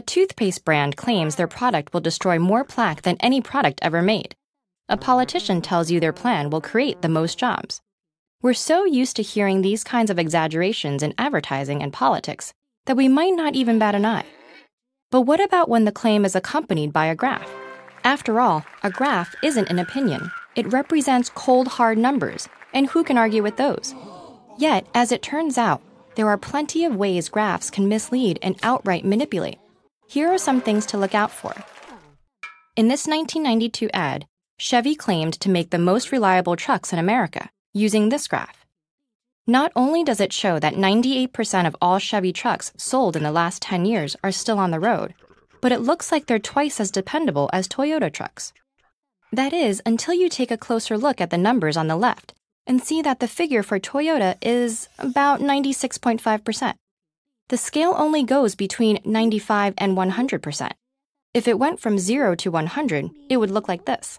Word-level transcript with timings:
toothpaste 0.00 0.64
brand 0.64 0.96
claims 0.96 1.36
their 1.36 1.46
product 1.46 1.94
will 1.94 2.00
destroy 2.00 2.38
more 2.38 2.64
plaque 2.64 3.02
than 3.02 3.16
any 3.20 3.40
product 3.40 3.78
ever 3.82 4.02
made. 4.02 4.34
A 4.88 4.96
politician 4.96 5.62
tells 5.62 5.90
you 5.90 6.00
their 6.00 6.12
plan 6.12 6.50
will 6.50 6.60
create 6.60 7.02
the 7.02 7.08
most 7.08 7.38
jobs. 7.38 7.80
We're 8.42 8.54
so 8.54 8.84
used 8.84 9.16
to 9.16 9.22
hearing 9.22 9.62
these 9.62 9.82
kinds 9.82 10.10
of 10.10 10.18
exaggerations 10.18 11.02
in 11.02 11.14
advertising 11.18 11.82
and 11.82 11.92
politics 11.92 12.52
that 12.84 12.96
we 12.96 13.08
might 13.08 13.34
not 13.34 13.54
even 13.54 13.78
bat 13.78 13.94
an 13.94 14.04
eye. 14.04 14.26
But 15.10 15.22
what 15.22 15.40
about 15.40 15.68
when 15.68 15.84
the 15.84 15.92
claim 15.92 16.24
is 16.24 16.36
accompanied 16.36 16.92
by 16.92 17.06
a 17.06 17.14
graph? 17.14 17.50
After 18.04 18.38
all, 18.38 18.64
a 18.82 18.90
graph 18.90 19.34
isn't 19.42 19.70
an 19.70 19.78
opinion. 19.78 20.30
It 20.54 20.72
represents 20.72 21.30
cold, 21.30 21.68
hard 21.68 21.98
numbers, 21.98 22.48
and 22.72 22.86
who 22.86 23.02
can 23.02 23.18
argue 23.18 23.42
with 23.42 23.56
those? 23.56 23.94
Yet, 24.58 24.86
as 24.94 25.10
it 25.10 25.22
turns 25.22 25.58
out, 25.58 25.82
there 26.14 26.28
are 26.28 26.38
plenty 26.38 26.84
of 26.84 26.96
ways 26.96 27.28
graphs 27.28 27.70
can 27.70 27.88
mislead 27.88 28.38
and 28.42 28.56
outright 28.62 29.04
manipulate. 29.04 29.58
Here 30.08 30.32
are 30.32 30.38
some 30.38 30.60
things 30.60 30.86
to 30.86 30.98
look 30.98 31.14
out 31.14 31.30
for. 31.30 31.52
In 32.76 32.88
this 32.88 33.06
1992 33.06 33.90
ad, 33.92 34.26
Chevy 34.58 34.94
claimed 34.94 35.34
to 35.40 35.50
make 35.50 35.70
the 35.70 35.78
most 35.78 36.12
reliable 36.12 36.56
trucks 36.56 36.92
in 36.92 36.98
America 36.98 37.50
using 37.74 38.08
this 38.08 38.28
graph. 38.28 38.64
Not 39.46 39.72
only 39.76 40.04
does 40.04 40.20
it 40.20 40.32
show 40.32 40.58
that 40.58 40.74
98% 40.74 41.66
of 41.66 41.76
all 41.80 41.98
Chevy 41.98 42.32
trucks 42.32 42.72
sold 42.76 43.16
in 43.16 43.22
the 43.22 43.32
last 43.32 43.62
10 43.62 43.84
years 43.84 44.16
are 44.22 44.32
still 44.32 44.58
on 44.58 44.70
the 44.70 44.80
road, 44.80 45.14
but 45.60 45.72
it 45.72 45.80
looks 45.80 46.12
like 46.12 46.26
they're 46.26 46.38
twice 46.38 46.80
as 46.80 46.90
dependable 46.90 47.50
as 47.52 47.68
Toyota 47.68 48.12
trucks. 48.12 48.52
That 49.32 49.52
is, 49.52 49.82
until 49.84 50.14
you 50.14 50.28
take 50.28 50.50
a 50.50 50.56
closer 50.56 50.96
look 50.96 51.20
at 51.20 51.30
the 51.30 51.38
numbers 51.38 51.76
on 51.76 51.88
the 51.88 51.96
left 51.96 52.32
and 52.66 52.82
see 52.82 53.02
that 53.02 53.20
the 53.20 53.28
figure 53.28 53.62
for 53.62 53.78
Toyota 53.78 54.36
is 54.40 54.88
about 54.98 55.40
96.5%. 55.40 56.74
The 57.48 57.56
scale 57.56 57.94
only 57.96 58.24
goes 58.24 58.56
between 58.56 58.98
95 59.04 59.74
and 59.78 59.96
100%. 59.96 60.72
If 61.32 61.46
it 61.46 61.58
went 61.60 61.78
from 61.78 61.96
0 61.96 62.34
to 62.36 62.50
100, 62.50 63.10
it 63.28 63.36
would 63.36 63.52
look 63.52 63.68
like 63.68 63.84
this. 63.84 64.18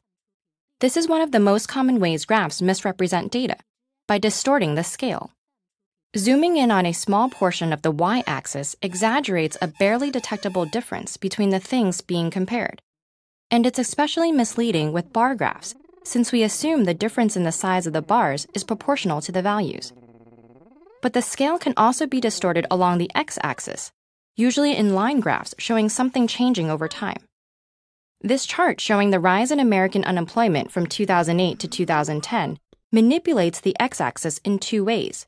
This 0.79 0.95
is 0.95 1.09
one 1.09 1.21
of 1.21 1.33
the 1.33 1.39
most 1.39 1.67
common 1.67 1.99
ways 1.99 2.23
graphs 2.23 2.61
misrepresent 2.61 3.29
data 3.31 3.57
by 4.07 4.17
distorting 4.17 4.75
the 4.75 4.83
scale. 4.83 5.31
Zooming 6.15 6.55
in 6.55 6.71
on 6.71 6.85
a 6.85 6.93
small 6.93 7.29
portion 7.29 7.73
of 7.73 7.81
the 7.81 7.91
y 7.91 8.23
axis 8.25 8.77
exaggerates 8.81 9.57
a 9.61 9.67
barely 9.67 10.09
detectable 10.09 10.65
difference 10.65 11.17
between 11.17 11.49
the 11.49 11.59
things 11.59 11.99
being 11.99 12.31
compared. 12.31 12.81
And 13.51 13.65
it's 13.65 13.79
especially 13.79 14.31
misleading 14.31 14.93
with 14.93 15.11
bar 15.11 15.35
graphs, 15.35 15.75
since 16.05 16.31
we 16.31 16.43
assume 16.43 16.85
the 16.85 16.93
difference 16.93 17.35
in 17.35 17.43
the 17.43 17.51
size 17.51 17.85
of 17.87 17.91
the 17.91 18.01
bars 18.01 18.47
is 18.53 18.63
proportional 18.63 19.19
to 19.19 19.33
the 19.33 19.41
values. 19.41 19.91
But 21.07 21.13
the 21.13 21.21
scale 21.21 21.57
can 21.57 21.73
also 21.77 22.05
be 22.05 22.19
distorted 22.19 22.67
along 22.69 22.97
the 22.97 23.09
x 23.15 23.39
axis, 23.41 23.93
usually 24.35 24.75
in 24.75 24.93
line 24.93 25.21
graphs 25.21 25.55
showing 25.57 25.87
something 25.87 26.27
changing 26.27 26.69
over 26.69 26.89
time. 26.89 27.23
This 28.19 28.45
chart 28.45 28.81
showing 28.81 29.11
the 29.11 29.19
rise 29.21 29.49
in 29.49 29.61
American 29.61 30.03
unemployment 30.03 30.69
from 30.69 30.85
2008 30.85 31.59
to 31.59 31.67
2010 31.69 32.59
manipulates 32.91 33.61
the 33.61 33.73
x 33.79 34.01
axis 34.01 34.39
in 34.39 34.59
two 34.59 34.83
ways. 34.83 35.25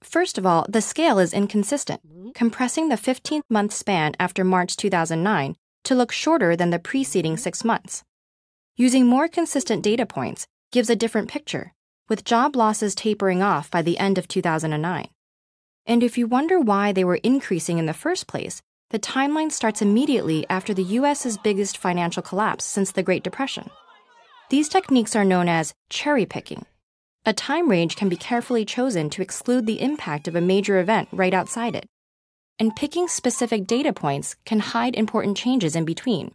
First 0.00 0.38
of 0.38 0.46
all, 0.46 0.64
the 0.68 0.80
scale 0.80 1.18
is 1.18 1.34
inconsistent, 1.34 2.02
compressing 2.36 2.88
the 2.88 2.94
15th 2.94 3.50
month 3.50 3.72
span 3.72 4.14
after 4.20 4.44
March 4.44 4.76
2009 4.76 5.56
to 5.82 5.94
look 5.96 6.12
shorter 6.12 6.54
than 6.54 6.70
the 6.70 6.78
preceding 6.78 7.36
six 7.36 7.64
months. 7.64 8.04
Using 8.76 9.06
more 9.06 9.26
consistent 9.26 9.82
data 9.82 10.06
points 10.06 10.46
gives 10.70 10.88
a 10.88 10.94
different 10.94 11.28
picture, 11.28 11.72
with 12.08 12.22
job 12.22 12.54
losses 12.54 12.94
tapering 12.94 13.42
off 13.42 13.68
by 13.72 13.82
the 13.82 13.98
end 13.98 14.18
of 14.18 14.28
2009. 14.28 15.08
And 15.86 16.02
if 16.02 16.18
you 16.18 16.26
wonder 16.26 16.58
why 16.58 16.92
they 16.92 17.04
were 17.04 17.16
increasing 17.16 17.78
in 17.78 17.86
the 17.86 17.92
first 17.92 18.26
place, 18.26 18.60
the 18.90 18.98
timeline 18.98 19.52
starts 19.52 19.82
immediately 19.82 20.46
after 20.48 20.74
the 20.74 20.82
US's 20.82 21.38
biggest 21.38 21.78
financial 21.78 22.22
collapse 22.22 22.64
since 22.64 22.92
the 22.92 23.02
Great 23.02 23.22
Depression. 23.22 23.70
These 24.50 24.68
techniques 24.68 25.16
are 25.16 25.24
known 25.24 25.48
as 25.48 25.74
cherry 25.88 26.26
picking 26.26 26.66
a 27.28 27.32
time 27.32 27.68
range 27.68 27.96
can 27.96 28.08
be 28.08 28.16
carefully 28.16 28.64
chosen 28.64 29.10
to 29.10 29.20
exclude 29.20 29.66
the 29.66 29.80
impact 29.80 30.28
of 30.28 30.36
a 30.36 30.40
major 30.40 30.78
event 30.78 31.08
right 31.10 31.34
outside 31.34 31.74
it. 31.74 31.84
And 32.60 32.76
picking 32.76 33.08
specific 33.08 33.66
data 33.66 33.92
points 33.92 34.36
can 34.44 34.60
hide 34.60 34.94
important 34.94 35.36
changes 35.36 35.74
in 35.74 35.84
between. 35.84 36.34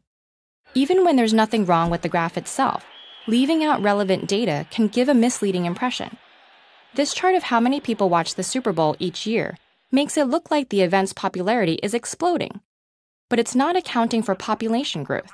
Even 0.74 1.06
when 1.06 1.16
there's 1.16 1.34
nothing 1.34 1.66
wrong 1.66 1.90
with 1.90 2.02
the 2.02 2.10
graph 2.10 2.38
itself, 2.38 2.86
leaving 3.26 3.64
out 3.64 3.82
relevant 3.82 4.28
data 4.28 4.68
can 4.70 4.90
give 4.90 5.08
a 5.08 5.14
misleading 5.14 5.64
impression. 5.64 6.18
This 6.94 7.14
chart 7.14 7.36
of 7.36 7.44
how 7.44 7.62
many 7.62 7.80
people 7.80 8.10
watch 8.10 8.36
the 8.36 8.44
Super 8.44 8.74
Bowl 8.74 8.98
each 9.00 9.26
year 9.26 9.58
makes 9.94 10.18
it 10.18 10.28
look 10.28 10.52
like 10.52 10.68
the 10.68 10.82
event's 10.82 11.14
popularity 11.14 11.76
is 11.82 11.94
exploding. 11.94 12.60
But 13.30 13.40
it's 13.40 13.56
not 13.56 13.78
accounting 13.78 14.22
for 14.22 14.36
population 14.36 15.06
growth. 15.06 15.32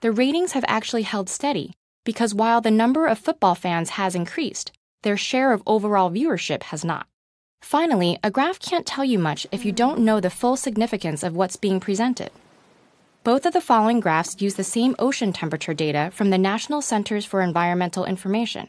The 0.00 0.10
ratings 0.10 0.52
have 0.52 0.64
actually 0.66 1.02
held 1.02 1.28
steady 1.28 1.74
because 2.04 2.34
while 2.34 2.62
the 2.62 2.70
number 2.70 3.06
of 3.06 3.18
football 3.18 3.54
fans 3.54 3.90
has 3.90 4.14
increased, 4.14 4.72
their 5.02 5.18
share 5.18 5.52
of 5.52 5.62
overall 5.66 6.10
viewership 6.10 6.62
has 6.64 6.82
not. 6.82 7.06
Finally, 7.60 8.18
a 8.22 8.30
graph 8.30 8.58
can't 8.58 8.86
tell 8.86 9.04
you 9.04 9.18
much 9.18 9.46
if 9.52 9.66
you 9.66 9.72
don't 9.72 9.98
know 9.98 10.18
the 10.18 10.30
full 10.30 10.56
significance 10.56 11.22
of 11.22 11.36
what's 11.36 11.56
being 11.56 11.78
presented. 11.78 12.30
Both 13.22 13.44
of 13.44 13.52
the 13.52 13.60
following 13.60 14.00
graphs 14.00 14.40
use 14.40 14.54
the 14.54 14.64
same 14.64 14.96
ocean 14.98 15.32
temperature 15.34 15.74
data 15.74 16.10
from 16.14 16.30
the 16.30 16.38
National 16.38 16.80
Centers 16.80 17.26
for 17.26 17.42
Environmental 17.42 18.06
Information. 18.06 18.68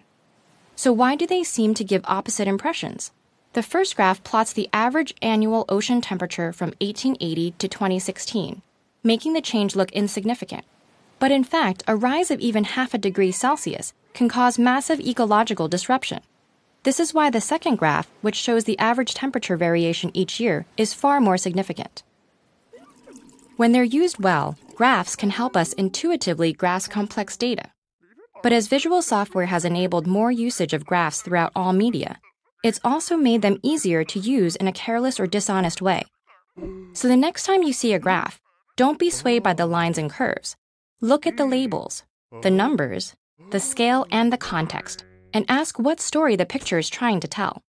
So, 0.77 0.93
why 0.93 1.15
do 1.15 1.25
they 1.25 1.43
seem 1.43 1.73
to 1.73 1.83
give 1.83 2.03
opposite 2.05 2.47
impressions? 2.47 3.11
The 3.53 3.63
first 3.63 3.95
graph 3.95 4.23
plots 4.23 4.53
the 4.53 4.69
average 4.71 5.11
annual 5.23 5.65
ocean 5.69 6.01
temperature 6.01 6.53
from 6.53 6.75
1880 6.79 7.55
to 7.57 7.67
2016, 7.67 8.61
making 9.03 9.33
the 9.33 9.41
change 9.41 9.75
look 9.75 9.91
insignificant. 9.91 10.65
But 11.17 11.31
in 11.31 11.43
fact, 11.43 11.83
a 11.87 11.95
rise 11.95 12.29
of 12.29 12.39
even 12.39 12.63
half 12.63 12.93
a 12.93 12.99
degree 12.99 13.31
Celsius 13.31 13.95
can 14.13 14.29
cause 14.29 14.59
massive 14.59 14.99
ecological 14.99 15.67
disruption. 15.67 16.21
This 16.83 16.99
is 16.99 17.11
why 17.11 17.31
the 17.31 17.41
second 17.41 17.77
graph, 17.77 18.11
which 18.21 18.35
shows 18.35 18.65
the 18.65 18.77
average 18.77 19.15
temperature 19.15 19.57
variation 19.57 20.11
each 20.13 20.39
year, 20.39 20.67
is 20.77 20.93
far 20.93 21.19
more 21.19 21.39
significant. 21.39 22.03
When 23.55 23.71
they're 23.71 23.83
used 23.83 24.23
well, 24.23 24.59
graphs 24.75 25.15
can 25.15 25.31
help 25.31 25.57
us 25.57 25.73
intuitively 25.73 26.53
grasp 26.53 26.91
complex 26.91 27.35
data. 27.35 27.71
But 28.43 28.53
as 28.53 28.67
visual 28.67 29.01
software 29.01 29.47
has 29.47 29.65
enabled 29.65 30.07
more 30.07 30.31
usage 30.31 30.73
of 30.73 30.85
graphs 30.85 31.21
throughout 31.21 31.51
all 31.55 31.73
media, 31.73 32.19
it's 32.63 32.79
also 32.83 33.17
made 33.17 33.41
them 33.41 33.59
easier 33.63 34.03
to 34.03 34.19
use 34.19 34.55
in 34.55 34.67
a 34.67 34.71
careless 34.71 35.19
or 35.19 35.27
dishonest 35.27 35.81
way. 35.81 36.03
So 36.93 37.07
the 37.07 37.17
next 37.17 37.43
time 37.45 37.63
you 37.63 37.73
see 37.73 37.93
a 37.93 37.99
graph, 37.99 38.39
don't 38.75 38.99
be 38.99 39.09
swayed 39.09 39.43
by 39.43 39.53
the 39.53 39.65
lines 39.65 39.97
and 39.97 40.09
curves. 40.09 40.55
Look 41.01 41.27
at 41.27 41.37
the 41.37 41.45
labels, 41.45 42.03
the 42.41 42.51
numbers, 42.51 43.15
the 43.51 43.59
scale, 43.59 44.05
and 44.11 44.33
the 44.33 44.37
context, 44.37 45.05
and 45.33 45.45
ask 45.47 45.77
what 45.77 45.99
story 45.99 46.35
the 46.35 46.45
picture 46.45 46.77
is 46.77 46.89
trying 46.89 47.19
to 47.19 47.27
tell. 47.27 47.61